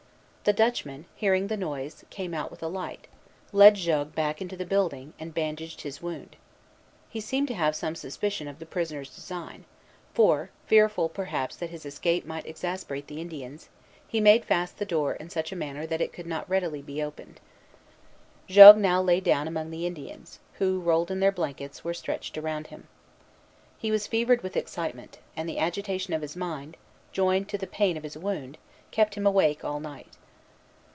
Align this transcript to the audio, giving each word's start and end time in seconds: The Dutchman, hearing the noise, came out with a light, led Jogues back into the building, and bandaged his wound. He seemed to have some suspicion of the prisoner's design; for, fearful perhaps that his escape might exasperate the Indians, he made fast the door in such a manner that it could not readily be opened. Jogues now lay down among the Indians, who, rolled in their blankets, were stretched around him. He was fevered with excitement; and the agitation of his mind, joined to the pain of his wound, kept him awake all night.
The 0.43 0.53
Dutchman, 0.53 1.05
hearing 1.15 1.47
the 1.47 1.55
noise, 1.55 2.03
came 2.09 2.33
out 2.33 2.49
with 2.49 2.63
a 2.63 2.67
light, 2.67 3.07
led 3.51 3.75
Jogues 3.75 4.15
back 4.15 4.41
into 4.41 4.57
the 4.57 4.65
building, 4.65 5.13
and 5.19 5.35
bandaged 5.35 5.81
his 5.81 6.01
wound. 6.01 6.35
He 7.11 7.21
seemed 7.21 7.47
to 7.49 7.53
have 7.53 7.75
some 7.75 7.93
suspicion 7.93 8.47
of 8.47 8.57
the 8.57 8.65
prisoner's 8.65 9.13
design; 9.13 9.65
for, 10.15 10.49
fearful 10.65 11.09
perhaps 11.09 11.55
that 11.57 11.69
his 11.69 11.85
escape 11.85 12.25
might 12.25 12.47
exasperate 12.47 13.05
the 13.05 13.21
Indians, 13.21 13.69
he 14.07 14.19
made 14.19 14.43
fast 14.43 14.79
the 14.79 14.85
door 14.85 15.13
in 15.13 15.29
such 15.29 15.51
a 15.51 15.55
manner 15.55 15.85
that 15.85 16.01
it 16.01 16.11
could 16.11 16.25
not 16.25 16.49
readily 16.49 16.81
be 16.81 17.03
opened. 17.03 17.39
Jogues 18.49 18.79
now 18.79 18.99
lay 18.99 19.19
down 19.19 19.47
among 19.47 19.69
the 19.69 19.85
Indians, 19.85 20.39
who, 20.53 20.79
rolled 20.79 21.11
in 21.11 21.19
their 21.19 21.31
blankets, 21.31 21.83
were 21.83 21.93
stretched 21.93 22.35
around 22.35 22.65
him. 22.67 22.87
He 23.77 23.91
was 23.91 24.07
fevered 24.07 24.41
with 24.41 24.57
excitement; 24.57 25.19
and 25.37 25.47
the 25.47 25.59
agitation 25.59 26.15
of 26.15 26.23
his 26.23 26.35
mind, 26.35 26.77
joined 27.11 27.47
to 27.49 27.59
the 27.59 27.67
pain 27.67 27.95
of 27.95 28.03
his 28.03 28.17
wound, 28.17 28.57
kept 28.89 29.13
him 29.13 29.27
awake 29.27 29.63
all 29.63 29.79
night. 29.79 30.07